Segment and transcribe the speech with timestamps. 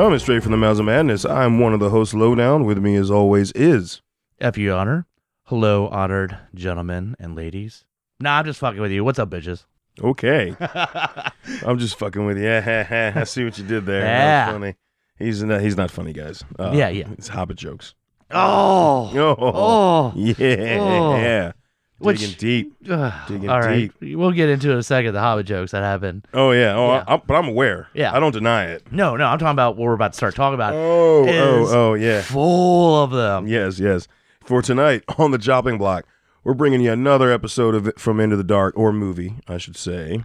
[0.00, 2.64] Coming straight from the Mouths of Madness, I'm one of the hosts, Lowdown.
[2.64, 4.00] With me, as always, is.
[4.40, 5.04] F you honor.
[5.44, 7.84] Hello, honored gentlemen and ladies.
[8.18, 9.04] Nah, I'm just fucking with you.
[9.04, 9.66] What's up, bitches?
[10.02, 10.56] Okay.
[11.66, 12.44] I'm just fucking with you.
[12.44, 14.00] Yeah, I see what you did there.
[14.00, 14.46] Yeah.
[14.46, 14.74] That's funny.
[15.18, 16.42] He's not, he's not funny, guys.
[16.58, 17.08] Uh, Yeah, yeah.
[17.18, 17.94] It's Hobbit jokes.
[18.30, 20.12] oh, Oh, oh.
[20.16, 21.52] yeah.
[22.00, 22.76] Which- Digging deep.
[22.90, 25.12] Ugh, Digging All right, we'll get into it in a second.
[25.12, 26.26] The Hobbit jokes that happened.
[26.32, 26.74] Oh, yeah.
[26.74, 27.04] Oh, Yeah.
[27.06, 27.88] I, am but I'm aware.
[27.92, 28.14] Yeah.
[28.14, 28.90] I don't deny it.
[28.90, 30.72] No, no, I'm talking about what we're about to start talking about.
[30.72, 32.22] Oh, oh, oh, yeah.
[32.22, 33.46] Full of them.
[33.46, 34.08] Yes, yes.
[34.44, 36.06] For tonight on the chopping block,
[36.42, 40.24] we're bringing you another episode of From Into the Dark, or movie, I should say.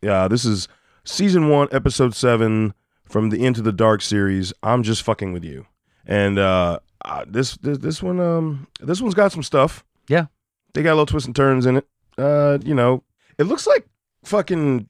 [0.00, 0.68] Yeah, this is
[1.04, 2.72] season one, episode seven
[3.04, 4.52] from the Into the Dark series.
[4.62, 5.66] I'm just fucking with you,
[6.06, 9.84] and uh, uh this, this this one um this one's got some stuff.
[10.08, 10.26] Yeah.
[10.76, 11.86] They got a little twists and turns in it.
[12.16, 13.02] Uh, you know,
[13.38, 13.88] it looks like
[14.24, 14.88] fucking.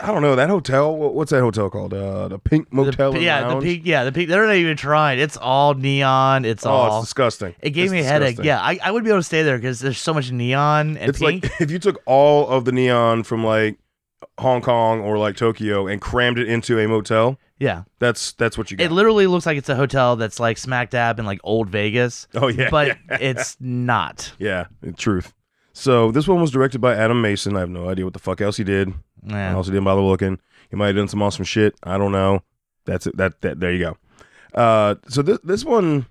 [0.00, 0.94] I don't know that hotel.
[0.96, 1.92] What's that hotel called?
[1.92, 3.14] Uh, the Pink Motel.
[3.14, 3.64] and yeah, Lounge?
[3.64, 3.86] the pink.
[3.86, 4.28] Yeah, the pink.
[4.28, 5.18] They're not even trying.
[5.18, 6.44] It's all neon.
[6.44, 6.98] It's Oh, all.
[7.00, 7.56] it's disgusting.
[7.60, 8.38] it gave It's me a headache.
[8.40, 11.08] Yeah, I, I would be able to stay there because there's so much neon and
[11.08, 11.44] it's pink.
[11.44, 13.76] like if you took all of the neon from like
[14.38, 18.70] Hong Kong or like Tokyo and crammed it into a motel, yeah, that's that's what
[18.70, 18.90] you get.
[18.90, 22.28] it literally looks like it's a hotel that's like smack dab in like old Vegas.
[22.34, 23.18] oh yeah, but yeah.
[23.20, 24.32] it's not.
[24.38, 24.66] yeah,
[24.96, 25.32] truth.
[25.72, 27.56] So this one was directed by Adam Mason.
[27.56, 28.92] I have no idea what the fuck else he did.
[29.30, 30.40] I also didn't bother looking.
[30.70, 31.74] He might have done some awesome shit.
[31.82, 32.42] I don't know.
[32.84, 33.16] That's it.
[33.16, 33.96] That that there you go.
[34.60, 36.06] Uh, so this this one.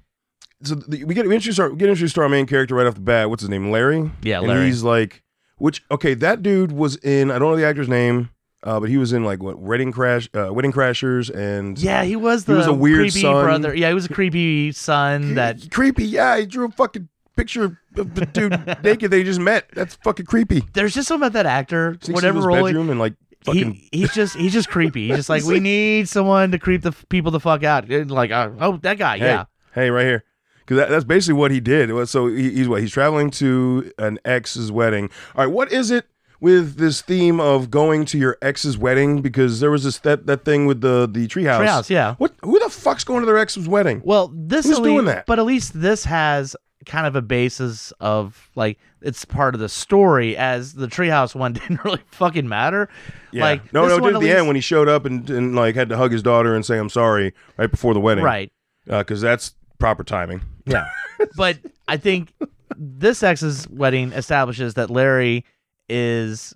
[0.63, 2.87] So the, we get we introduced our we get introduced to our main character right
[2.87, 3.29] off the bat.
[3.29, 3.71] What's his name?
[3.71, 4.09] Larry.
[4.21, 4.65] Yeah, and Larry.
[4.65, 5.21] he's like,
[5.57, 7.29] which okay, that dude was in.
[7.31, 8.29] I don't know the actor's name,
[8.63, 12.15] uh, but he was in like what Wedding Crash, uh, Wedding Crashers, and Yeah, he
[12.15, 13.43] was He the was a weird creepy son.
[13.43, 13.75] brother.
[13.75, 16.05] Yeah, he was a creepy son that creepy.
[16.05, 18.51] Yeah, he drew a fucking picture of the dude
[18.83, 19.67] naked they just met.
[19.73, 20.63] That's fucking creepy.
[20.73, 21.97] there's just something about that actor.
[22.01, 23.13] Sneaks whatever role he, bedroom and like
[23.45, 23.73] fucking.
[23.73, 25.07] he he's just he's just creepy.
[25.07, 27.89] He's just like we need someone to creep the f- people the fuck out.
[27.91, 29.45] And Like uh, oh that guy, hey, yeah.
[29.73, 30.23] hey, right here.
[30.67, 31.91] Because that, that's basically what he did.
[31.91, 35.09] Was- So he, he's what he's traveling to an ex's wedding.
[35.33, 36.05] All right, what is it
[36.41, 39.21] with this theme of going to your ex's wedding?
[39.21, 41.61] Because there was this that, that thing with the the treehouse.
[41.65, 42.15] Treehouse, yeah.
[42.17, 42.33] What?
[42.43, 44.01] Who the fuck's going to their ex's wedding?
[44.03, 45.25] Well, this Who's at doing that?
[45.25, 46.53] But at least this has
[46.85, 50.35] kind of a basis of like it's part of the story.
[50.35, 52.89] As the treehouse one didn't really fucking matter.
[53.31, 53.43] Yeah.
[53.43, 55.75] Like no, no, did at the least- end when he showed up and, and like
[55.75, 58.51] had to hug his daughter and say I'm sorry right before the wedding, right.
[58.89, 60.41] Uh, because that's proper timing.
[60.67, 60.89] Yeah.
[61.35, 61.57] but
[61.87, 62.33] I think
[62.77, 65.45] this ex's wedding establishes that Larry
[65.89, 66.53] is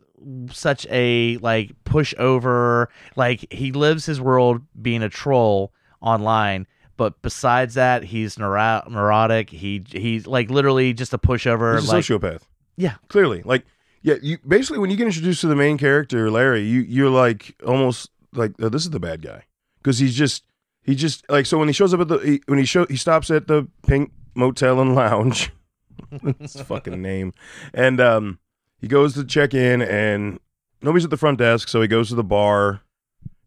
[0.51, 6.67] such a like pushover, like he lives his world being a troll online.
[6.97, 9.49] But besides that, he's neuro- neurotic.
[9.49, 11.79] He he's like literally just a pushover.
[11.79, 12.41] He's a like sociopath.
[12.77, 12.95] Yeah.
[13.09, 13.41] clearly.
[13.43, 13.65] Like,
[14.01, 17.55] yeah, you basically when you get introduced to the main character, Larry, you you're like
[17.65, 19.45] almost like oh, this is the bad guy
[19.77, 20.43] because he's just
[20.83, 22.97] he just like so when he shows up at the he, when he show he
[22.97, 25.51] stops at the Pink Motel and Lounge,
[26.39, 27.33] his fucking name,
[27.73, 28.39] and um
[28.79, 30.39] he goes to check in and
[30.81, 32.81] nobody's at the front desk, so he goes to the bar.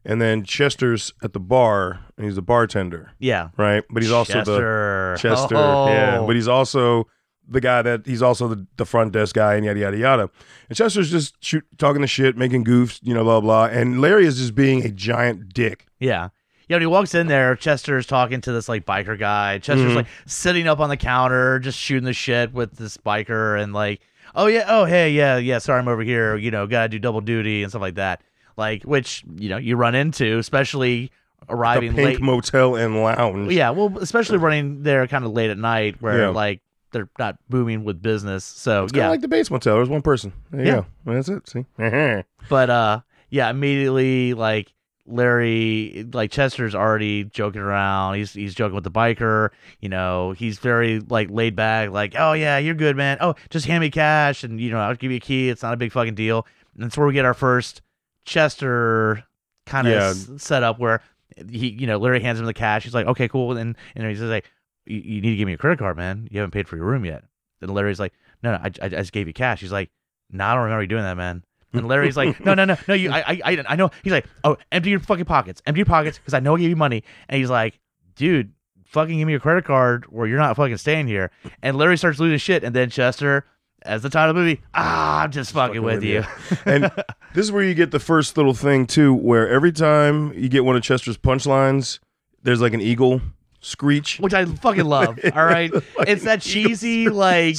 [0.06, 3.48] And then Chester's at the bar, and he's the bartender, yeah.
[3.56, 3.82] right?
[3.88, 5.16] But he's also the Chester.
[5.18, 5.56] Chester.
[5.56, 5.88] Oh.
[5.88, 7.08] Yeah, but he's also
[7.48, 10.30] the guy that he's also the, the front desk guy and yada yada yada.
[10.68, 13.64] And Chester's just shoot, talking the shit, making goofs, you know, blah blah.
[13.66, 15.86] And Larry is just being a giant dick.
[15.98, 16.28] Yeah.
[16.68, 19.58] Yeah, when he walks in there, Chester's talking to this like biker guy.
[19.58, 19.96] Chester's Mhm.
[19.96, 24.00] like sitting up on the counter, just shooting the shit with this biker and like,
[24.34, 27.20] oh yeah, oh hey, yeah, yeah, sorry I'm over here, you know, gotta do double
[27.20, 28.22] duty and stuff like that.
[28.56, 31.10] Like, which, you know, you run into, especially
[31.48, 32.20] The arriving Pink late.
[32.22, 33.52] Motel and Lounge.
[33.52, 36.28] yeah, well, especially running there kind of late at night where Yeah.
[36.28, 36.60] like
[36.92, 38.44] they're not booming with business.
[38.44, 39.10] So It's kind of yeah.
[39.10, 39.74] like the base motel.
[39.74, 40.32] There's one person.
[40.52, 40.82] There you Yeah.
[41.04, 41.48] That's it.
[41.48, 41.64] See.
[42.48, 43.00] But uh
[43.30, 44.72] yeah, immediately like
[45.06, 48.14] Larry like Chester's already joking around.
[48.14, 52.32] He's he's joking with the biker, you know, he's very like laid back, like, Oh
[52.32, 53.18] yeah, you're good, man.
[53.20, 55.48] Oh, just hand me cash and you know, I'll give you a key.
[55.50, 56.46] It's not a big fucking deal.
[56.74, 57.82] And that's where we get our first
[58.24, 59.22] Chester
[59.66, 60.08] kind of Yeah.
[60.10, 61.00] s- setup where
[61.50, 62.84] he you know, Larry hands him the cash.
[62.84, 63.56] He's like, Okay, cool.
[63.56, 64.50] And and he's like,
[64.86, 66.28] you, need to give me a credit card, man.
[66.30, 67.24] You haven't paid for your room yet.
[67.60, 68.12] And Larry's like,
[68.42, 69.60] No, no, I, I, I just gave you cash.
[69.60, 69.90] He's like,
[70.30, 71.44] No, I don't remember you doing that, man.
[71.74, 72.94] And Larry's like, no, no, no, no.
[72.94, 73.90] You, I, I, I- I know.
[74.02, 76.70] He's like, oh, empty your fucking pockets, empty your pockets, because I know I gave
[76.70, 77.02] you money.
[77.28, 77.78] And he's like,
[78.16, 78.52] dude,
[78.86, 81.30] fucking give me your credit card, or you're not fucking staying here.
[81.62, 83.44] And Larry starts losing shit, and then Chester,
[83.82, 86.24] as the title of the movie, ah, I'm just fucking, with, you.
[86.64, 86.84] and
[87.34, 90.64] this is where you get the first little thing too, where every time you get
[90.64, 91.98] one of Chester's punchlines,
[92.42, 93.20] there's like an eagle
[93.60, 94.18] screech.
[94.20, 95.18] which I fucking love.
[95.34, 95.70] All right,
[96.06, 97.56] it's that cheesy like.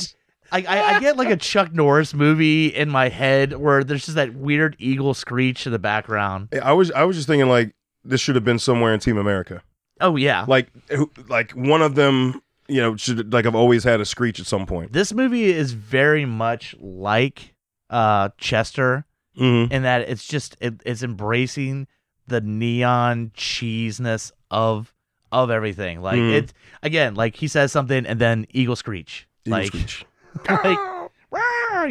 [0.56, 4.16] I, I, I get like a Chuck Norris movie in my head where there's just
[4.16, 6.50] that weird eagle screech in the background.
[6.63, 7.74] I was I was just thinking like
[8.04, 9.62] this should have been somewhere in Team America.
[10.02, 14.00] Oh yeah, Like who- like one of them, you know, should like I've always had
[14.02, 14.94] a screech at some point.
[14.94, 17.54] this movie is very much like
[17.90, 19.06] uh Chester
[19.38, 19.74] Mm-hmm.
[19.74, 21.88] in that it's just it, it's embracing
[22.25, 24.94] the neon cheesiness of
[25.31, 26.01] of everything.
[26.01, 26.34] Like Mhm.
[26.34, 29.28] it again, like he says something and then eagle screech.
[29.46, 30.06] like screech.
[30.50, 30.78] like,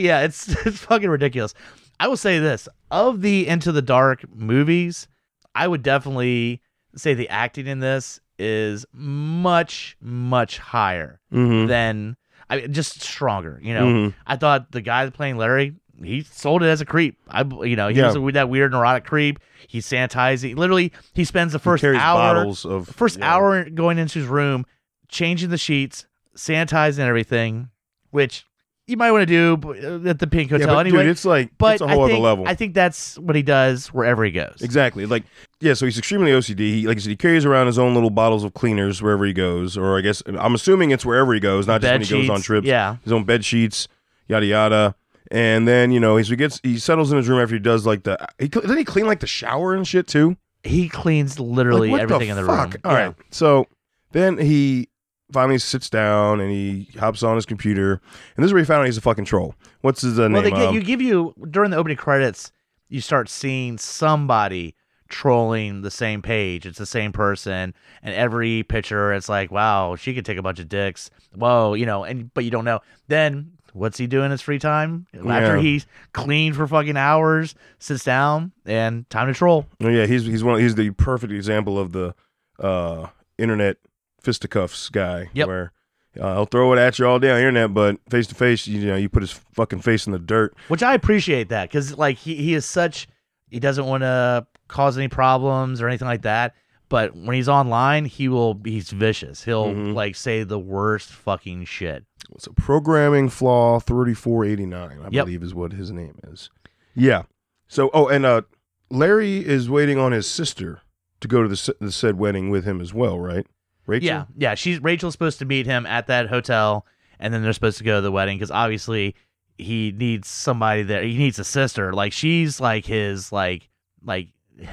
[0.01, 1.55] yeah, it's it's fucking ridiculous.
[2.01, 5.07] I will say this: of the Into the Dark movies,
[5.55, 6.61] I would definitely
[6.97, 11.67] say the acting in this is much much higher Mm-hmm.
[11.69, 12.17] than
[12.51, 13.61] I mean, just stronger.
[13.63, 14.15] You know, Mhm.
[14.27, 15.75] I thought the guy playing Larry.
[16.03, 17.17] He sold it as a creep.
[17.29, 18.07] I, you know, he Yeah.
[18.09, 19.39] was with that weird neurotic creep.
[19.69, 20.57] He's sanitizing.
[20.57, 21.95] Literally, he spends the first hour,
[22.35, 23.33] bottles of first yeah.
[23.33, 24.67] hour going into his room,
[25.09, 26.07] changing the sheets,
[26.37, 27.71] sanitizing everything,
[28.15, 28.47] which
[28.87, 29.59] you might want to do
[30.07, 31.03] uh, at the Pink Yeah, Hotel but anyway.
[31.05, 32.47] dude, it's like but it's a I whole think, other level.
[32.47, 34.59] I think that's what he does wherever he goes.
[34.61, 35.07] Exactly.
[35.07, 35.25] Like,
[35.61, 36.59] yeah, so he's extremely OCD.
[36.59, 39.33] He, like I said, he carries around his own little bottles of cleaners wherever he
[39.33, 42.27] goes, or I guess I'm assuming it's wherever he goes, not just Bed when he
[42.29, 42.67] goes on trips.
[42.67, 42.97] Yeah.
[43.05, 43.89] His own bed sheets,
[44.29, 44.95] yada yada.
[45.31, 48.03] And then you know, he gets, he settles in his room after he does like
[48.05, 48.19] the.
[48.39, 50.37] He, doesn't he clean like the shower and shit too?
[50.63, 52.75] He cleans literally Like, everything in the fuck?
[52.75, 52.81] room.
[52.85, 53.07] All Yeah.
[53.07, 53.15] right.
[53.31, 53.67] So
[54.13, 54.89] then he
[55.33, 58.01] finally sits down and he hops on his computer,
[58.37, 59.55] and this is where he found out he's a fucking troll.
[59.81, 60.59] What's his uh, Well, they name?
[60.61, 62.53] get, Um, you give you during the opening credits,
[62.89, 64.75] you start seeing somebody
[65.09, 66.67] trolling the same page.
[66.67, 70.59] It's the same person, and every picture, it's like, wow, she could take a bunch
[70.61, 71.11] of dicks.
[71.35, 72.81] Whoa, you know, and but you don't know.
[73.09, 75.63] Then what's he doing in his free time after Yeah.
[75.63, 77.55] he's cleaned for fucking hours?
[77.79, 79.67] Sits down and time to troll.
[79.83, 80.61] Oh, yeah, he's he's one.
[80.61, 82.15] He's the perfect example of the
[82.61, 83.77] uh, internet
[84.25, 85.29] fisticuffs guy.
[85.35, 85.47] Yep.
[85.49, 85.73] Where
[86.21, 88.67] uh, he'll throw it at you all day on the internet, but face to face,
[88.67, 90.55] you know, you put his fucking face in the dirt.
[90.69, 93.09] which I appreciate that because like he, he is such
[93.51, 96.55] he doesn't want to cause any problems or anything like that.
[96.89, 99.43] But when he's online, he will he's vicious.
[99.45, 99.95] He'll Mhm.
[99.95, 102.05] like say the worst fucking shit.
[102.35, 104.99] It's a programming flaw thirty four eighty nine.
[105.03, 105.25] I Yep.
[105.27, 106.51] believe is what his name is.
[106.95, 107.23] Yeah.
[107.67, 108.43] So oh, and uh,
[108.91, 110.81] Larry is waiting on his sister
[111.21, 113.47] to go to the, the said wedding with him as well, right?
[113.87, 114.07] Rachel.
[114.07, 114.55] Yeah, yeah.
[114.55, 116.87] She's Rachel's supposed to meet him at that hotel,
[117.19, 119.15] and then they're supposed to go to the wedding because obviously
[119.59, 121.03] he needs somebody there.
[121.03, 121.93] He needs a sister.
[121.93, 123.69] Like she's like his like
[124.05, 124.29] like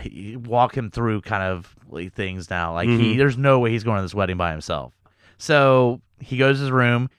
[0.46, 2.74] walk him through kind of like, things now.
[2.74, 3.18] Like he, Mhm.
[3.18, 4.94] there's no way he's going to this wedding by himself.
[5.38, 7.10] So he goes to his room.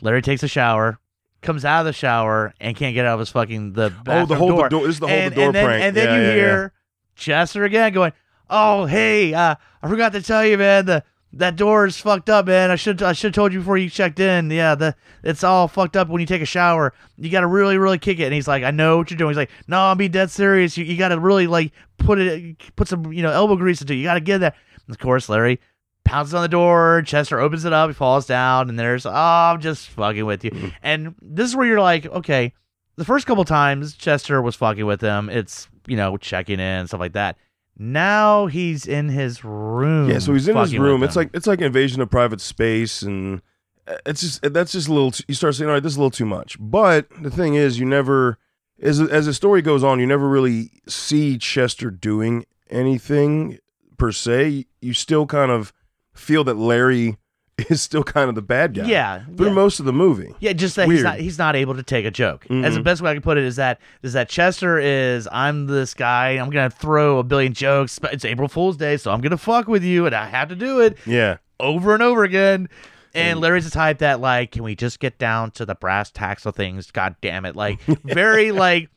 [0.00, 0.98] Larry takes a shower,
[1.42, 4.34] comes out of the shower, and can't get out of his fucking the Oh, the
[4.34, 4.68] whole door.
[4.68, 4.80] door.
[4.80, 5.82] This is the whole and, the door and then, prank.
[5.84, 6.72] And then Yeah, you yeah, hear
[7.14, 8.12] Chester again going,
[8.50, 10.86] "Oh, hey, uh, I forgot to tell you, man.
[10.86, 11.04] The
[11.38, 12.70] that door is fucked up, man.
[12.70, 14.50] I should I should have told you before you checked in.
[14.50, 16.92] Yeah, the it's all fucked up when you take a shower.
[17.16, 19.30] You got to really really kick it." And he's like, "I know what you're doing."
[19.30, 20.76] He's like, "No, I'm being dead serious.
[20.76, 23.92] You, you got to really like put it put some you know elbow grease into
[23.92, 23.96] it.
[23.96, 24.54] You got to get that."
[24.86, 25.60] And of course, Larry
[26.04, 27.02] pounces on the door.
[27.04, 27.90] Chester opens it up.
[27.90, 30.72] He falls down, and there's, "Oh, I'm just fucking with you." Mhm.
[30.82, 32.52] And this is where you're like, okay.
[32.96, 37.00] The first couple times Chester was fucking with him, it's you know checking in stuff
[37.00, 37.36] like that.
[37.78, 40.08] Now he's in his room.
[40.10, 41.02] Yeah, so he's in his room.
[41.02, 43.42] It's like it's like invasion of private space, and
[43.86, 45.10] uh, it's just that's just a little.
[45.10, 46.56] T- you start saying, all right, this is a little too much.
[46.58, 48.38] But the thing is, you never,
[48.80, 53.58] as as the story goes on, you never really see Chester doing anything
[53.98, 54.66] per se.
[54.80, 55.72] You still kind of
[56.14, 57.18] feel that Larry
[57.70, 58.84] is still kind of the bad guy.
[58.84, 59.52] yeah, through yeah.
[59.52, 60.34] most of the movie.
[60.40, 62.46] Yeah, just that he's not he's not able to take a joke.
[62.50, 65.66] As the best way I can put it is that is that Chester is I'm
[65.66, 66.30] this guy.
[66.32, 69.82] I'm gonna throw a billion jokes, it's April Fool's Day, so I'm gonna fuck with
[69.82, 72.68] you, and I have to do it Yeah, over and over again.
[73.14, 76.44] And Larry's the type that like, can we just get down to the brass tacks
[76.44, 76.90] of things?
[76.90, 77.56] God damn it!
[77.56, 78.90] Like very like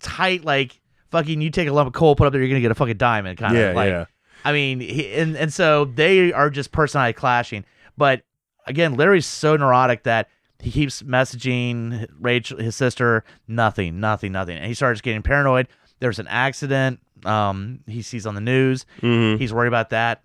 [0.00, 0.80] tight, like
[1.10, 1.42] fucking.
[1.42, 3.38] You take a lump of coal, put up there, you're gonna get a fucking diamond.
[3.38, 3.90] Kind yeah, of like.
[3.90, 4.06] yeah.
[4.42, 7.66] I mean, he, and and so they are just personality clashing.
[7.96, 8.22] But
[8.66, 10.28] again, Larry's so neurotic that
[10.58, 15.68] he keeps messaging Rachel, his sister, nothing, nothing, nothing, and he starts getting paranoid.
[16.00, 17.00] There's an accident.
[17.24, 18.86] Um, he sees on the news.
[19.00, 19.38] Mhm.
[19.38, 20.22] He's worried about that.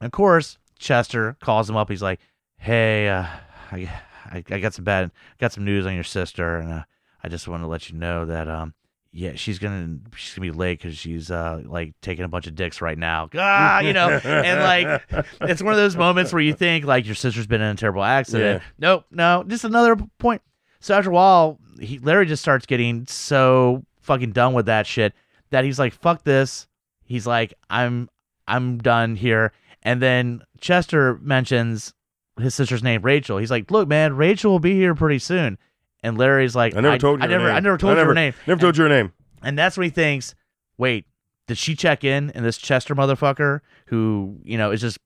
[0.00, 1.90] And of course, Chester calls him up.
[1.90, 2.20] He's like,
[2.56, 3.26] "Hey, uh,
[3.70, 3.90] I,
[4.26, 6.82] I, I got some bad, got some news on your sister, and uh,
[7.22, 8.72] I just want to let you know that um,
[9.12, 12.54] yeah, she's gonna she's gonna be late because she's uh like taking a bunch of
[12.54, 13.28] dicks right now.
[13.36, 15.02] Ah, you know, and like
[15.40, 18.04] it's one of those moments where you think like your sister's been in a terrible
[18.04, 18.62] accident.
[18.62, 18.68] Yeah.
[18.78, 20.42] Nope, no, just another point.
[20.80, 25.12] So after a while, he, Larry just starts getting so fucking done with that shit
[25.50, 26.68] that he's like, "Fuck this."
[27.04, 28.08] He's like, "I'm
[28.46, 29.52] I'm done here."
[29.82, 31.94] And then Chester mentions
[32.38, 33.38] his sister's name, Rachel.
[33.38, 35.58] He's like, "Look, man, Rachel will be here pretty soon."
[36.02, 37.56] And Larry's like, I never told you I her never, name.
[37.56, 39.12] I never told I you her name." Never told you her name.
[39.42, 40.34] And that's when he thinks,
[40.78, 41.06] wait,
[41.46, 42.30] did she check in?
[42.30, 44.98] And this Chester motherfucker who, you know, is just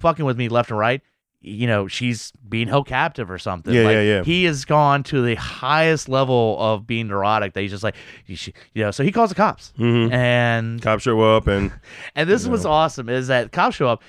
[0.00, 1.00] fucking with me left and right,
[1.40, 3.72] you know, she's being held captive or something.
[3.74, 4.22] Yeah, Like, yeah, yeah.
[4.24, 7.96] He has gone to the highest level of being neurotic that he's just like,
[8.26, 8.36] you,
[8.72, 9.72] you know, so he calls the cops.
[9.76, 11.70] hmm And Cops show up and
[12.14, 14.02] and this was awesome is that cops show up.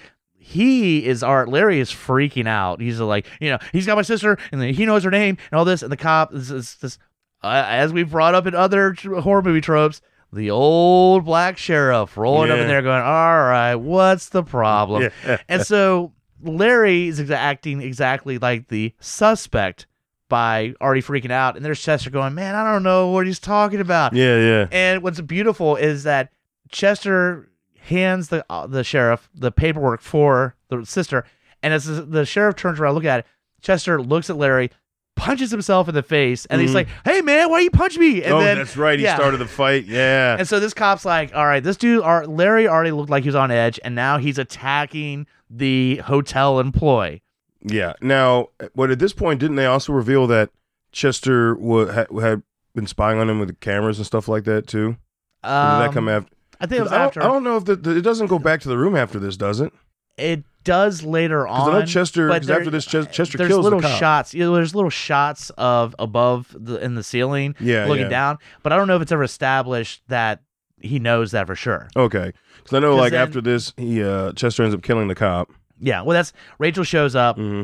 [0.47, 1.49] He is art.
[1.49, 2.79] Larry is freaking out.
[2.79, 5.57] He's like, you know, he's got my sister, and then he knows her name and
[5.57, 5.81] all this.
[5.81, 6.99] And the cop is this, this
[7.43, 12.51] uh, as we've brought up in other horror movie tropes, the old black sheriff rolling
[12.51, 15.37] up in there, going, "All right, what's the problem?" yeah.
[15.49, 19.87] and so Larry is acting exactly like the suspect
[20.29, 23.79] by already freaking out, and there's Chester going, "Man, I don't know what he's talking
[23.79, 24.67] about." yeah, yeah.
[24.71, 26.31] And what's beautiful is that
[26.69, 27.49] Chester
[27.85, 31.25] hands the uh, the sheriff the paperwork for the sister,
[31.63, 33.25] and as the, sheriff turns around, look at it.
[33.61, 34.69] Chester looks at Larry,
[35.15, 36.75] punches himself in the face, and he's Mhm.
[36.75, 38.99] like, "Hey man, why you punch me?" And oh, then that's right.
[38.99, 39.15] He yeah.
[39.15, 39.85] started the fight.
[39.85, 40.35] Yeah.
[40.37, 43.29] and so this cop's like, "All right, this dude, are, Larry already looked like he
[43.29, 47.21] was on edge, and now he's attacking the hotel employee."
[47.67, 47.93] Yeah.
[48.01, 50.49] Now, but at this point, didn't they also reveal that
[50.91, 52.43] Chester wa- had, had
[52.75, 54.97] been spying on him with the cameras and stuff like that too?
[55.43, 56.29] Um, did that come after?
[56.59, 57.21] I think it was I don't, after.
[57.21, 59.37] I don't know if the, the- it doesn't go back to the room after this,
[59.37, 59.71] does it?
[60.17, 61.69] it does later on.
[61.69, 62.27] I know Chester.
[62.29, 63.99] but Because there- after this, Ches- Chester there's kills little the cop.
[63.99, 64.33] shots.
[64.33, 68.09] You know, there's little shots of above the in the ceiling Yeah, looking yeah.
[68.09, 70.41] down, but I don't know if it's ever established that
[70.81, 71.87] he knows that for sure.
[71.97, 72.31] Okay.
[72.57, 75.51] Because I know like then- after this, he uh Chester ends up killing the cop.
[75.79, 77.35] Yeah, well, that's Rachel shows up.
[77.35, 77.63] hmm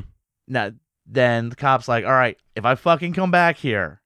[0.49, 0.71] Now,
[1.07, 4.01] then the cop's like, "All right, if I fucking come back here,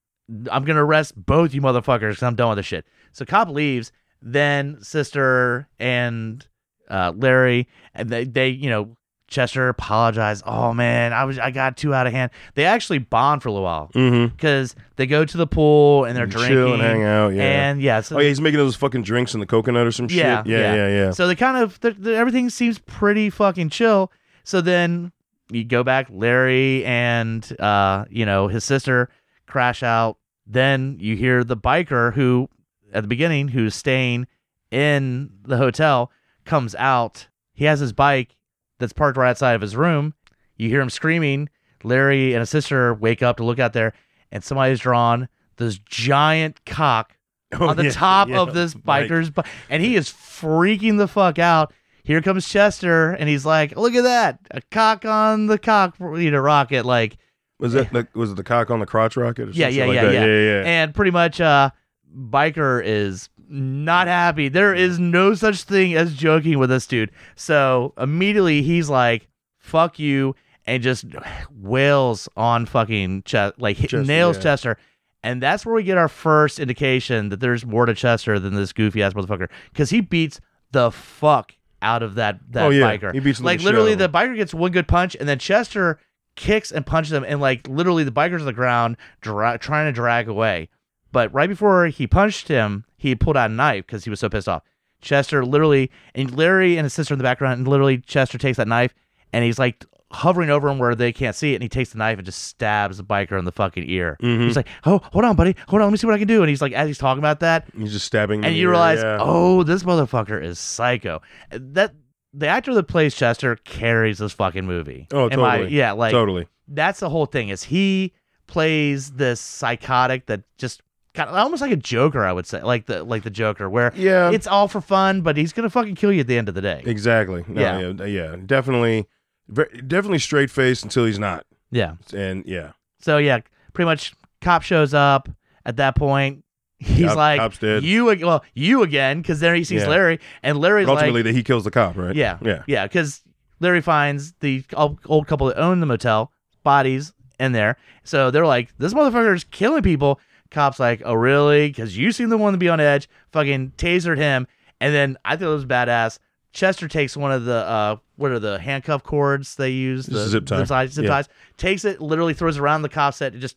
[0.50, 2.14] I'm gonna arrest both you motherfuckers.
[2.14, 3.90] Cause I'm done with this shit." So cop leaves.
[4.28, 6.44] Then sister and
[6.90, 8.96] uh, Larry and they, they, you know,
[9.28, 10.42] Chester apologized.
[10.46, 12.30] Oh man, I was I got too out of hand.
[12.54, 16.26] They actually bond for a little while because they go to the pool and they're
[16.26, 17.28] drinking Chill and hang out.
[17.34, 17.42] Yeah.
[17.42, 20.06] and yeah, so oh yeah, he's making those fucking drinks in the coconut or some
[20.10, 20.50] Yeah, shit.
[20.52, 20.74] Yeah, yeah.
[20.74, 21.10] yeah, yeah.
[21.10, 24.12] So they kind of they they- everything seems pretty fucking chill.
[24.44, 25.10] So then
[25.50, 29.08] you go back, Larry and uh, you know his sister
[29.46, 30.18] crash out.
[30.46, 32.48] Then you hear the biker who,
[32.96, 34.26] at the beginning, who's staying
[34.70, 36.10] in the hotel,
[36.44, 37.28] comes out.
[37.52, 38.36] He has his bike
[38.78, 40.14] that's parked right outside of his room.
[40.56, 41.48] You hear him screaming.
[41.84, 43.92] Larry and his sister wake up to look out there,
[44.32, 47.12] and somebody's drawn this giant cock
[47.52, 48.40] Oh, on the yeah, top yeah.
[48.40, 51.72] of this biker's bike, and he is freaking the fuck out.
[52.02, 56.30] Here comes Chester, and he's like, "Look at that, a cock on the cock, you
[56.32, 57.18] know, rocket." Like,
[57.60, 59.48] Was that like was it the cock on the crotch rocket?
[59.48, 60.12] Or Yeah, yeah, like yeah, that?
[60.14, 60.24] yeah.
[60.26, 60.62] yeah, yeah.
[60.64, 61.70] and pretty much, uh,
[62.16, 64.48] biker is not happy.
[64.48, 67.10] There is no such thing as joking with this dude.
[67.34, 70.34] So immediately he's like, "Fuck you,"
[70.66, 71.04] and just
[71.50, 74.42] wails on fucking Chester, like Chester, nails yeah.
[74.42, 74.78] Chester.
[75.22, 78.72] And that's where we get our first indication that there's more to Chester than this
[78.72, 79.48] goofy ass motherfucker.
[79.72, 83.12] Because he beats the fuck out of that that oh yeah, biker.
[83.12, 85.98] he beats like literally, out the biker gets one good punch, and then Chester
[86.36, 89.92] kicks and punches him, and like literally, the biker's on the ground dra- trying to
[89.92, 90.68] drag away.
[91.16, 94.28] But right before he punched him, he pulled out a knife because he was so
[94.28, 94.62] pissed off.
[95.00, 98.68] Chester literally, and Larry and his sister in the background, and literally Chester takes that
[98.68, 98.92] knife
[99.32, 101.96] and he's like hovering over him where they can't see it, and he takes the
[101.98, 104.18] knife and just stabs the biker in the fucking ear.
[104.22, 104.42] Mhm.
[104.42, 106.42] He's like, "Oh, hold on, buddy, hold on, let me see what I can do."
[106.42, 108.44] And he's like, as he's talking about that, He's just stabbing.
[108.44, 109.16] and you ear, realize, yeah.
[109.18, 111.22] oh, this motherfucker is psycho.
[111.50, 111.94] That
[112.34, 115.06] the actor that plays Chester carries this fucking movie.
[115.14, 115.74] Oh, Am I- totally.
[115.76, 116.46] yeah, like totally.
[116.68, 117.48] that's the whole thing.
[117.48, 118.12] Is he
[118.46, 120.82] plays this psychotic that just
[121.16, 123.92] kind of almost like a Joker, I would say, like the like the Joker, where
[123.96, 126.54] Yeah, it's all for fun, but he's gonna fucking kill you at the end of
[126.54, 126.82] the day.
[126.86, 127.44] exactly.
[127.48, 127.78] No, Yeah.
[127.78, 129.06] yeah, yeah, definitely,
[129.52, 131.94] definitely straight faced until he's not, Yeah.
[132.14, 133.40] and yeah, So yeah,
[133.72, 135.28] pretty much, cop shows up
[135.64, 136.44] at that point.
[136.78, 139.88] He's Cop- like, you well, you again, because there he sees Yeah.
[139.88, 142.14] Larry, and Larry's But like, ultimately that he kills the cop, right?
[142.14, 142.36] Yeah.
[142.42, 143.22] yeah, Yeah, because
[143.60, 146.32] Larry finds the old old couple that own the motel
[146.64, 147.78] bodies in there.
[148.04, 150.20] So they're like, this motherfucker is killing people.
[150.50, 151.68] Cop's like, oh, really?
[151.68, 153.08] Because you seem the one to be on edge.
[153.32, 154.46] Fucking tasered him.
[154.80, 156.18] And then I thought it was badass.
[156.52, 160.06] Chester takes one of the, uh, what are the handcuff cords they use?
[160.06, 160.86] The Zip tie.
[160.86, 161.10] Zip Yeah.
[161.10, 161.28] ties.
[161.58, 163.56] Takes it, literally throws it around the cop's head, and just,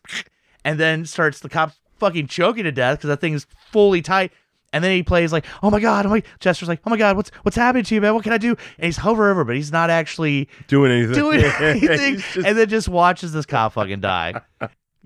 [0.66, 4.32] and then starts, the cop fucking choking to death because that thing's fully tight.
[4.72, 7.16] And then he plays like, "Oh my god!" Oh my Chester's like, "Oh my god,
[7.18, 8.14] what's what's happening to you, man?
[8.14, 11.16] What can I do?" And he's hover over, but he's not actually doing anything.
[11.16, 12.18] doing anything.
[12.20, 14.40] Just- and then just watches this cop fucking die.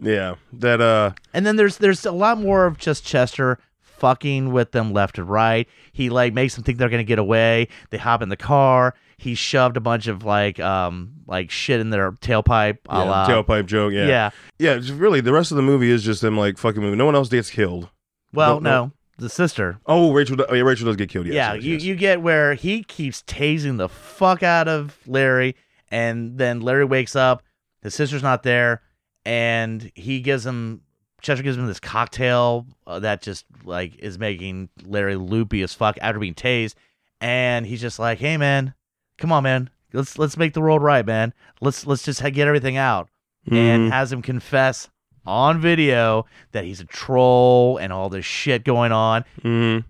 [0.03, 4.71] Yeah, that uh, And then there's there's a lot more of just Chester fucking with
[4.71, 5.67] them left and right.
[5.93, 7.67] He like makes them think they're gonna get away.
[7.89, 8.95] They hop in the car.
[9.17, 12.79] He shoved a bunch of like um like shit in their tailpipe.
[12.89, 13.93] a yeah, la- tailpipe joke.
[13.93, 14.29] Yeah, yeah.
[14.59, 14.79] yeah.
[14.93, 16.97] really, the rest of the movie is just them like fucking moving.
[16.97, 17.89] No one else gets killed.
[18.33, 18.91] Well, No, no, no.
[19.19, 19.79] the sister.
[19.85, 20.35] Oh, Rachel.
[20.35, 21.27] do- Oh, yeah, Rachel does get killed.
[21.27, 21.83] Yes, yeah, yes, you yes.
[21.83, 25.55] you get where he keeps tasing the fuck out of Larry,
[25.91, 27.43] and then Larry wakes up.
[27.83, 28.81] His sister's not there,
[29.25, 30.81] and he gives him
[31.21, 35.97] Chester gives him this cocktail uh, that just like is making Larry loopy as fuck
[36.01, 36.75] after being tased,
[37.21, 38.73] and he's just like, "Hey man,
[39.17, 41.33] come on man, let's let's make the world right, man.
[41.61, 43.09] Let's let's just get everything out."
[43.51, 43.91] and Mhm.
[43.91, 44.89] has him confess
[45.25, 49.25] on video that he's a troll and all this shit going on.
[49.41, 49.83] Mhm.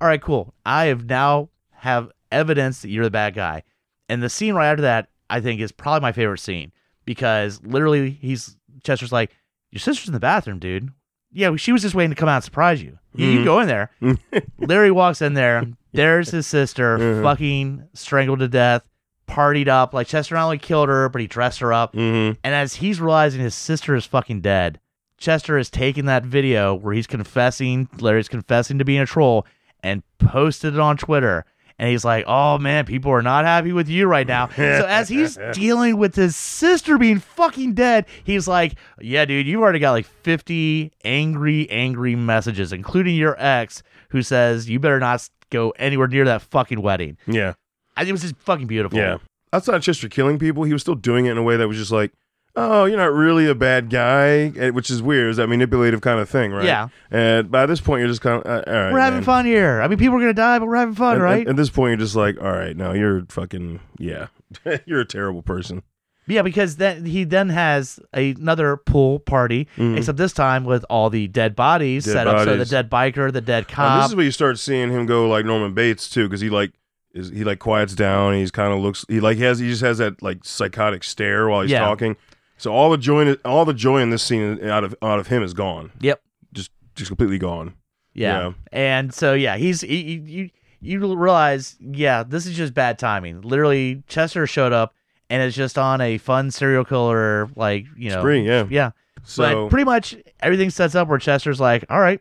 [0.00, 0.52] All right, cool.
[0.64, 3.62] I have now have evidence that you're the bad guy.
[4.08, 6.72] And the scene right after that, I think, is probably my favorite scene
[7.04, 9.30] because literally he's Chester's like,
[9.72, 10.90] Your sister's in the bathroom, dude.
[11.32, 12.98] Yeah, she was just waiting to come out and surprise you.
[13.14, 13.44] You, you Mhm.
[13.44, 13.90] go in there.
[14.58, 15.64] Larry walks in there.
[15.92, 17.22] There's his sister, Mhm.
[17.22, 18.88] fucking strangled to death,
[19.28, 19.92] partied up.
[19.92, 21.94] Like Chester not only killed her, but he dressed her up.
[21.94, 22.36] Mhm.
[22.44, 24.78] And as he's realizing his sister is fucking dead,
[25.18, 29.46] Chester is taking that video where he's confessing, Larry's confessing to being a troll,
[29.82, 31.44] and posted it on Twitter.
[31.78, 34.48] And he's like, oh man, people are not happy with you right now.
[34.48, 39.60] so as he's dealing with his sister being fucking dead, he's like, yeah, dude, you've
[39.60, 45.28] already got like 50 angry, angry messages, including your ex, who says you better not
[45.50, 47.18] go anywhere near that fucking wedding.
[47.26, 47.54] Yeah.
[47.96, 48.98] I think it was just fucking beautiful.
[48.98, 49.18] Yeah.
[49.52, 51.68] that's not just for killing people, he was still doing it in a way that
[51.68, 52.12] was just like,
[52.56, 55.30] oh, you're not really a bad guy, eh, which is weird.
[55.30, 56.64] Is that manipulative kind of thing, right?
[56.64, 56.88] Yeah.
[57.10, 58.92] And by this point, you're just kind of, uh, all right.
[58.92, 59.24] We're having man.
[59.24, 59.80] fun here.
[59.82, 61.40] I mean, people are gonna die, but we're having fun, And- right?
[61.40, 64.28] and- At this point, you're just like, all right, no, you're fucking, yeah.
[64.86, 65.82] you're a terrible person.
[66.28, 69.96] Yeah, because then he then has another pool party, Mhm.
[69.98, 72.38] except this time with all the dead bodies Dead set up.
[72.40, 72.70] So the bodies.
[72.70, 74.02] dead biker, the dead And cop.
[74.02, 76.72] this is where you start seeing him go like Norman Bates too, because he like
[77.14, 78.34] is he like quiets down.
[78.34, 81.48] He's kind of looks he like he has he just has that like psychotic stare
[81.48, 81.78] while he's Yeah.
[81.78, 82.16] talking.
[82.56, 85.26] So all the joy in, all the joy in this scene out of out of
[85.26, 85.92] him is gone.
[86.00, 86.20] Yep.
[86.52, 87.74] Just just completely gone.
[88.14, 88.38] yeah.
[88.38, 88.52] yeah.
[88.72, 93.42] and so yeah, he's he, you you realize yeah, this is just bad timing.
[93.42, 94.94] Literally, Chester showed up
[95.28, 98.66] and is just on a fun serial killer like you know Spring, yeah.
[98.70, 98.90] yeah.
[99.24, 102.20] So but pretty much everything sets up where Chester's like, all right,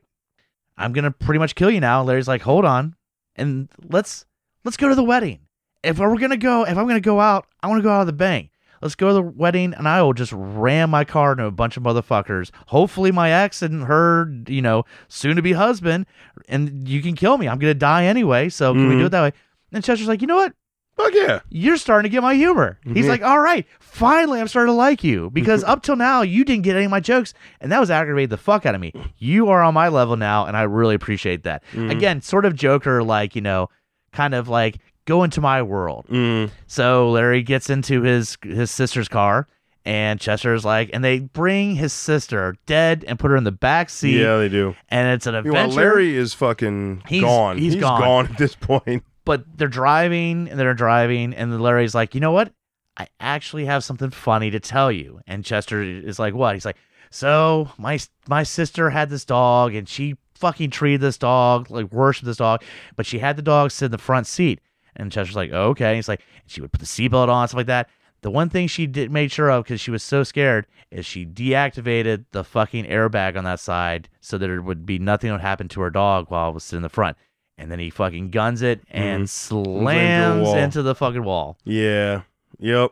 [0.78, 2.04] I'm gonna pretty much kill you now.
[2.04, 2.96] Larry's like, hold on,
[3.36, 4.26] and let's
[4.64, 5.40] let's go to the wedding.
[5.84, 8.08] If we're gonna go, if I'm gonna go out, I want to go out of
[8.08, 8.50] the bank.
[8.86, 11.76] Let's go to the wedding, and I will just ram my car into a bunch
[11.76, 12.52] of motherfuckers.
[12.68, 16.06] Hopefully, my ex and her, you know, soon to be husband,
[16.48, 17.48] and you can kill me.
[17.48, 18.48] I'm gonna die anyway.
[18.50, 19.06] So can we do Mhm.
[19.08, 19.34] it that way?
[19.72, 20.54] And Chester's like, you know what?
[20.98, 21.40] fuck yeah.
[21.50, 22.80] you're starting to get my humor.
[22.86, 23.10] He's Mhm.
[23.10, 26.64] like, all right, finally, I'm starting to like you because up till now, you didn't
[26.64, 28.94] get any of my jokes, and that was aggravated the fuck out of me.
[29.18, 31.64] You are on my level now, and I really appreciate that.
[31.74, 31.90] Mhm.
[31.92, 33.68] Again, sort of Joker, like, you know,
[34.14, 36.06] kind of like go into my world.
[36.10, 36.52] Mm.
[36.68, 39.48] So Larry gets into his his sister's car.
[39.88, 43.92] And Chester's like, and they bring his sister dead and put her in the back
[43.92, 44.76] seat, Yeah, they do.
[44.90, 45.76] and it's an Meanwhile, adventure.
[45.92, 47.60] Larry is fucking He's- gone.
[47.60, 48.26] he's gone.
[48.26, 49.04] at this point.
[49.26, 52.52] but they're driving and they're driving and Larry's like, you know what?
[52.98, 55.20] I actually have something funny to tell you.
[55.28, 56.56] And Chester is like, what?
[56.56, 56.78] He's like,
[57.12, 62.26] so my my sister had this dog and she fucking treated this dog like worshipped
[62.26, 62.64] this dog,
[62.96, 64.62] but she had the dog sit in the front seat.
[64.96, 65.96] And Chester's like, oh, okay.
[65.96, 67.90] he's like, she would put the seatbelt on, stuff like that.
[68.22, 71.26] The one thing she did made sure of because she was so scared is she
[71.26, 75.68] deactivated the fucking airbag on that side so that there would be nothing would happen
[75.70, 77.18] to her dog while it was sitting in the front.
[77.58, 79.30] And then he fucking guns it and Mhm.
[79.30, 80.58] slams wall.
[80.58, 81.58] into the fucking wall.
[81.66, 82.22] Yeah.
[82.60, 82.92] Yep.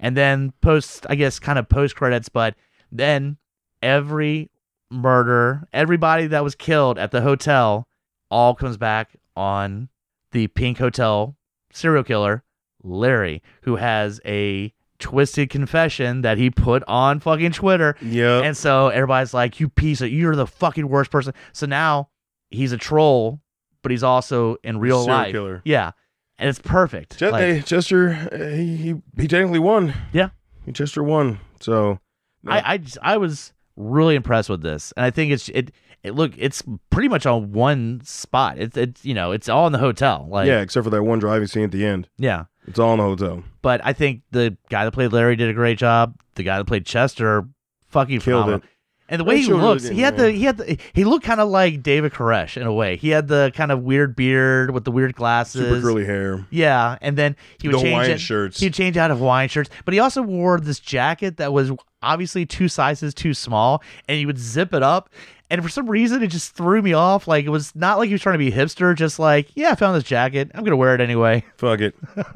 [0.00, 2.54] And then post, I guess, kind of post credits, but
[2.90, 3.36] then
[3.82, 4.50] every
[4.90, 7.86] murder, everybody that was killed at the hotel,
[8.30, 9.88] all comes back on
[10.34, 11.34] the Pink Hotel
[11.72, 12.44] serial killer,
[12.82, 17.96] Larry, who has a twisted confession that he put on fucking Twitter.
[18.02, 18.44] Yep.
[18.44, 22.10] And so everybody's like, "You piece of, you're the fucking worst person." So now
[22.50, 23.40] he's a troll,
[23.82, 25.32] but he's also in real Serial life.
[25.32, 25.62] killer.
[25.64, 25.92] Yeah,
[26.38, 27.18] and it's perfect.
[27.18, 29.94] Ch- Like- hey, Chester, uh, he, he he technically won.
[30.12, 30.28] Yeah.
[30.66, 31.40] He Chester won.
[31.60, 32.00] So
[32.46, 35.72] I I, just, I was really impressed with this, and I think it's it.
[36.02, 38.58] It look, it's pretty much on one spot.
[38.58, 40.26] It's it's you know it's all in the hotel.
[40.28, 42.08] Like yeah, except for that one driving scene at the end.
[42.18, 42.44] yeah.
[42.66, 43.42] It's all in the hotel.
[43.60, 46.14] But I think the guy that played Larry did a great job.
[46.34, 47.46] The guy that played Chester
[47.88, 48.68] fucking Killed phenomenal.
[49.06, 51.50] And the way he looks, he had the he had the he looked kind of
[51.50, 52.96] like David Koresh in a way.
[52.96, 55.60] He had the kind of weird beard with the weird glasses.
[55.60, 56.46] Super curly hair.
[56.50, 58.60] Yeah, and then he would The change Hawaiian shirts.
[58.60, 61.70] He'd change out of Hawaiian shirts, but he also wore this jacket that was
[62.02, 65.10] obviously two sizes too small, and he would zip it up.
[65.50, 67.28] And for some reason, it just threw me off.
[67.28, 69.74] Like it was not like he was trying to be hipster, just like yeah, I
[69.74, 71.44] found this jacket, I'm gonna wear it anyway.
[71.58, 71.94] Fuck it.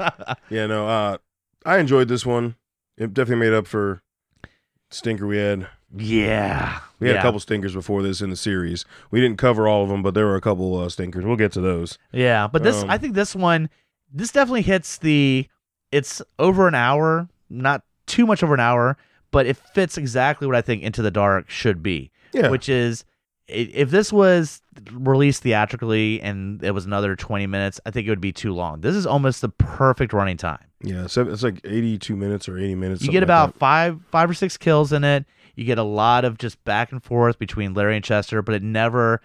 [0.51, 0.87] yeah, no.
[0.87, 1.17] Uh,
[1.65, 2.57] I enjoyed this one.
[2.99, 4.03] It definitely made up for
[4.91, 5.69] stinker we had.
[5.97, 7.21] Yeah, We had yeah.
[7.21, 8.85] a couple stinkers before this in the series.
[9.11, 11.25] We didn't cover all of them, but there were a couple uh, stinkers.
[11.25, 11.97] We'll get to those.
[12.13, 13.71] Yeah, but this Um, I think this one
[14.13, 15.47] this definitely hits the
[15.91, 18.99] it's over an hour, not too much over an hour,
[19.31, 22.49] but it fits exactly what I think Into the Dark should be, Yeah.
[22.51, 23.05] which is
[23.49, 28.21] if this was released theatrically and it was another 20 minutes, I think it would
[28.21, 28.81] be too long.
[28.81, 30.65] This is almost the perfect running time.
[30.83, 33.03] yeah, seven, it's like 82 minutes or 80 minutes.
[33.03, 33.59] You get about that.
[33.59, 35.25] 5 5 or 6 kills in it.
[35.57, 38.63] You get a lot of just back and forth between Larry and Chester, but it
[38.63, 39.21] never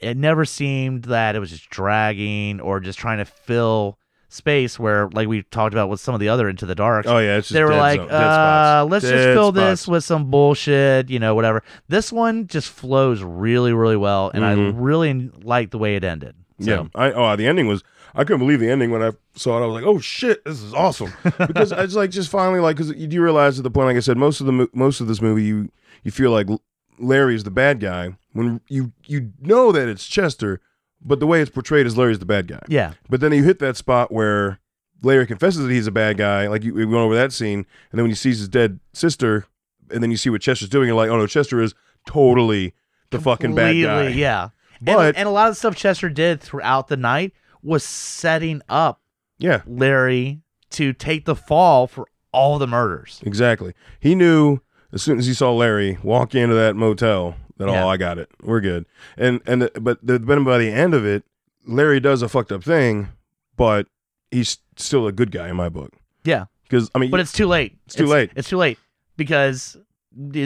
[0.00, 5.08] it never seemed that it was just dragging or just trying to fill space where
[5.14, 7.38] like we talked about with some of the other into the dark Oh, yeah.
[7.38, 11.08] It's just they were like zone- uh let's just Dead fill this with some bullshit
[11.08, 14.46] you know whatever this one just flows really really well and Mhm.
[14.74, 16.84] i really like the way it ended so, Yeah.
[17.00, 17.84] I, oh, the ending was.
[18.16, 19.62] I couldn't believe the ending when I saw it.
[19.62, 22.90] I was like, "Oh shit, this is awesome!" Because it's like just finally like because
[22.96, 25.06] you do realize at the point, like I said, most of the mo- most of
[25.06, 25.70] this movie, you
[26.02, 26.60] you feel like L-
[26.98, 30.60] Larry's the bad guy when you you know that it's Chester,
[31.00, 32.60] but the way it's portrayed is Larry's the bad guy.
[32.68, 34.58] yeah But then you hit that spot where
[35.02, 36.48] Larry confesses that he's a bad guy.
[36.48, 39.46] Like you, we went over that scene, and then when he sees his dead sister,
[39.90, 41.74] and then you see what Chester's doing, you're like, "Oh no, Chester is
[42.06, 42.74] totally
[43.10, 44.48] the fucking bad guy." Completely, yeah
[44.80, 47.32] But- and, and a lot of the stuff chester did throughout the night
[47.62, 49.00] was setting up
[49.38, 53.72] Yeah, larry to take the fall for all the murders exactly.
[54.00, 54.60] He knew
[54.92, 57.84] as soon as he saw Larry walk into that motel that Yeah.
[57.84, 58.86] oh, I got it, we're good.
[59.16, 61.24] And and the, but the, then by the end of it,
[61.66, 63.08] Larry does a fucked up thing,
[63.56, 63.86] but
[64.30, 65.92] he's still a good guy in my book.
[66.24, 68.30] yeah Because I mean, but it's too late It's too late.
[68.36, 68.78] it's too late
[69.16, 69.76] because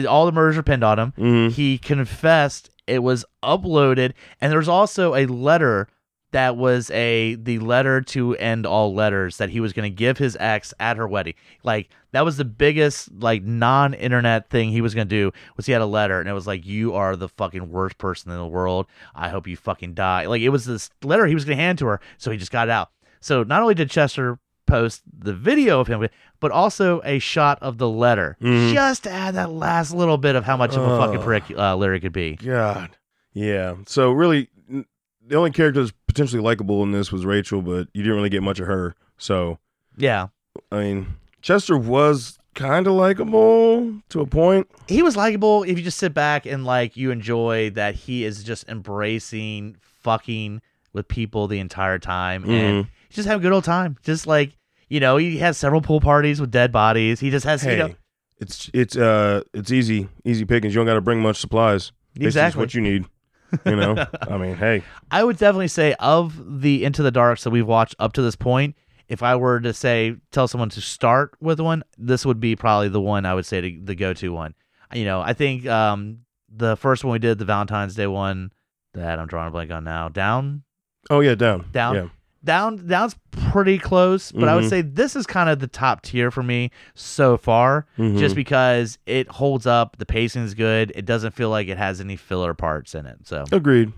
[0.07, 1.51] all the murders are pinned on him Mhm.
[1.51, 5.87] he confessed it was uploaded and there's also a letter
[6.31, 10.17] that was a the letter to end all letters that he was going to give
[10.17, 14.95] his ex at her wedding like that was the biggest like non-internet thing he was
[14.95, 17.27] going to do was he had a letter and it was like you are the
[17.27, 20.89] fucking worst person in the world i hope you fucking die like it was this
[21.03, 23.43] letter he was going to hand to her so he just got it out so
[23.43, 26.07] not only did chester post the video of him
[26.39, 28.71] but also a shot of the letter Mhm.
[28.73, 31.75] just to add that last little bit of how much of a fucking prick uh,
[31.75, 32.35] Larry could be.
[32.35, 32.91] God.
[33.33, 33.75] Yeah.
[33.87, 38.15] So really, the only character that's potentially likable in this was Rachel, but you didn't
[38.15, 38.93] really get much of her.
[39.17, 39.57] So
[39.97, 40.27] Yeah.
[40.71, 41.07] I mean,
[41.43, 44.67] Chester was kind of likable to a point.
[44.87, 48.43] He was likable if you just sit back and like you enjoy that he is
[48.43, 50.61] just embracing fucking
[50.93, 52.89] with people the entire time and Mhm.
[53.09, 53.97] he's just having a good old time.
[54.03, 54.55] Just like,
[54.89, 57.19] you know, he has several pool parties with dead bodies.
[57.19, 57.95] He just has, Hey, you know,
[58.39, 60.73] it's it's uh it's easy easy pickings.
[60.73, 61.91] You don't got to bring much supplies.
[62.15, 62.59] This is exactly.
[62.61, 63.05] what you need.
[63.65, 64.05] You know.
[64.21, 64.83] I mean, hey.
[65.11, 68.35] I would definitely say of the Into the Darks that we've watched up to this
[68.35, 68.75] point,
[69.13, 72.89] if I were to say tell someone to start with one, this would be probably
[72.89, 74.55] the one I would say to, the go to one.
[74.93, 76.19] You know, I think um,
[76.53, 78.51] the first one we did, the Valentine's Day one,
[78.93, 80.63] that I'm drawing a blank on now, down,
[81.09, 81.65] Oh yeah, down.
[81.71, 81.95] Down?
[81.95, 82.07] Yeah.
[82.45, 84.69] down, down's pretty close, but I would Mhm.
[84.69, 88.17] say this is kind of the top tier for me so far, Mhm.
[88.19, 91.99] just because it holds up, the pacing is good, it doesn't feel like it has
[92.01, 93.19] any filler parts in it.
[93.25, 93.93] So Agreed.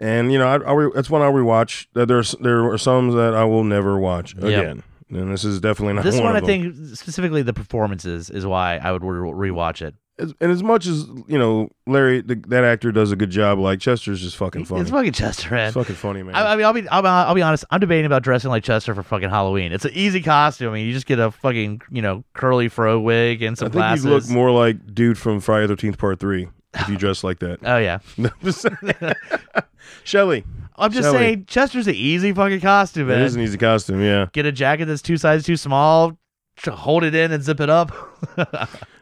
[0.00, 1.86] And you know, I, I re- that's one I'll rewatch.
[1.94, 5.92] Uh, There's there are some that I will never watch again, and this is definitely
[5.92, 9.82] not this one, one, I think specifically the performances is why I would re- rewatch
[9.82, 9.94] it.
[10.18, 13.58] As, and as much as you know, Larry, the, that actor does a good job.
[13.58, 14.82] Like Chester's just fucking funny.
[14.82, 15.68] It's fucking Chester, man.
[15.68, 16.34] It's fucking funny, man.
[16.34, 17.66] I, I mean, I'll be, I'll be, I'll be honest.
[17.70, 19.72] I'm debating about dressing like Chester for fucking Halloween.
[19.72, 20.70] It's an easy costume.
[20.70, 23.66] I mean, you just get a fucking, you know, curly fro wig and I some
[23.66, 24.04] think glasses.
[24.04, 27.38] you look more like dude from Friday the Thirteenth Part Three if you dress like
[27.40, 27.58] that.
[27.64, 29.14] oh yeah, No, I'm just saying.
[30.04, 30.44] Shelly,
[30.76, 31.18] I'm just Shall we?
[31.18, 34.00] saying, Chester's an easy fucking costume, it is an easy costume.
[34.02, 36.18] Yeah, Get a jacket that's two sizes too small,
[36.64, 37.92] hold it in and zip it up.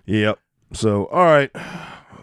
[0.06, 0.38] yep.
[0.72, 1.50] So, all right,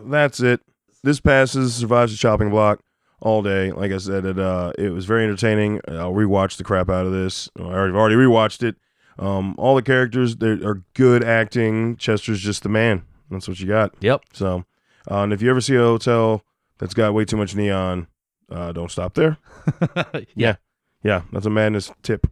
[0.06, 0.62] that's it.
[1.04, 2.80] This passes survives the chopping block
[3.22, 3.72] all day.
[3.72, 5.80] Like I said, it uh, it was very entertaining.
[5.88, 7.50] I'll rewatch the crap out of this.
[7.60, 8.76] I already I've already rewatched it.
[9.18, 11.96] Um, all the characters they are good acting.
[11.98, 13.04] Chester's just the man.
[13.32, 13.94] That's what you got.
[14.02, 14.22] yep.
[14.34, 14.66] So,
[15.10, 16.44] uh, and if you ever see a hotel
[16.78, 18.08] that's got way too much neon,
[18.50, 19.38] uh, don't stop there.
[20.36, 20.56] yeah.
[21.04, 22.26] Yeah, that's a madness tip.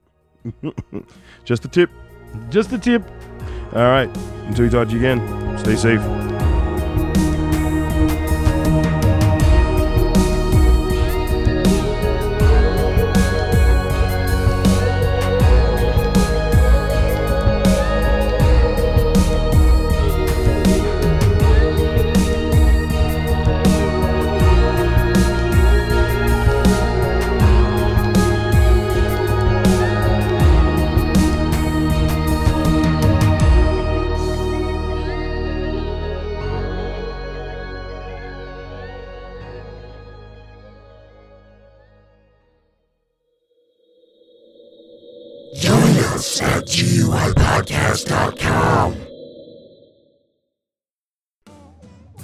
[1.46, 1.92] Just a tip.
[2.50, 3.04] Just a tip.
[3.74, 4.10] All right.
[4.48, 6.33] Until we talk to you again, stay safe.
[47.64, 48.96] GUIPodcast.com.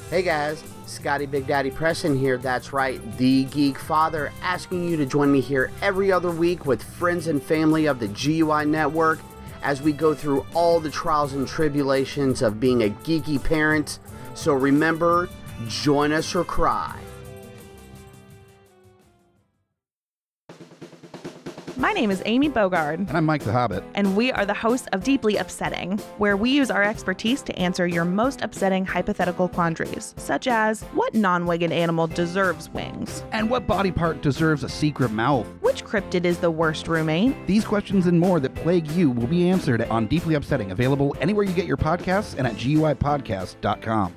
[0.09, 2.37] Hey guys, Scotty Big Daddy Preston here.
[2.37, 6.81] That's right, the Geek Father, asking you to join me here every other week with
[6.81, 9.19] friends and family of the GUI Network
[9.61, 13.99] as we go through all the trials and tribulations of being a geeky parent.
[14.33, 15.29] So remember,
[15.67, 16.99] join us or cry.
[21.79, 23.85] My name is Amy Bogard, And I'm Mike the Hobbit.
[23.95, 27.87] and we are the hosts of Deeply Upsetting, where we use our expertise to answer
[27.87, 33.23] your most upsetting hypothetical quandaries, such as what non winged animal deserves wings?
[33.31, 35.47] And what body part deserves a secret mouth?
[35.61, 37.47] Which cryptid is the worst roommate?
[37.47, 41.45] These questions and more that plague you will be answered on Deeply Upsetting, available anywhere
[41.45, 44.13] you get your podcasts and at GUIPodcast.com.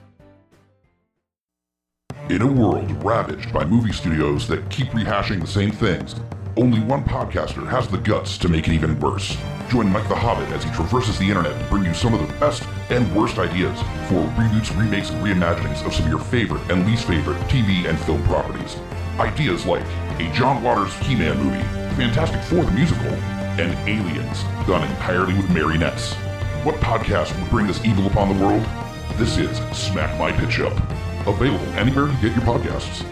[2.28, 6.16] In a world ravaged by movie studios that keep rehashing the same things,
[6.56, 9.36] only one podcaster has the guts to make it even worse.
[9.70, 12.32] Join Mike the Hobbit as he traverses the internet to bring you some of the
[12.38, 16.86] best and worst ideas for reboots, remakes, and reimaginings of some of your favorite and
[16.86, 18.76] least favorite TV and film properties.
[19.18, 19.84] Ideas like
[20.18, 21.62] a John Waters He-Man movie,
[21.96, 23.12] Fantastic Four the musical,
[23.58, 26.14] and Aliens, done entirely with marionettes.
[26.64, 28.64] What podcast would bring this evil upon the world?
[29.16, 30.72] This is Smack My Pitch Up.
[31.26, 33.11] Available anywhere you get your podcasts.